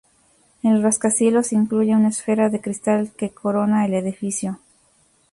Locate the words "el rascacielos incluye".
0.63-1.95